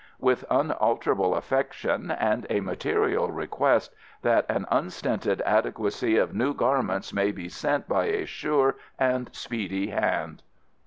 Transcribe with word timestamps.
With 0.17 0.45
unalterable 0.49 1.35
affection 1.35 2.09
and 2.09 2.47
a 2.49 2.61
material 2.61 3.29
request 3.31 3.93
that 4.23 4.47
an 4.49 4.65
unstinted 4.71 5.43
adequacy 5.45 6.17
of 6.17 6.33
new 6.33 6.55
garments 6.55 7.13
may 7.13 7.31
be 7.31 7.47
sent 7.47 7.87
by 7.87 8.05
a 8.05 8.25
sure 8.25 8.77
and 8.97 9.29
speedy 9.31 9.91
hand. 9.91 10.41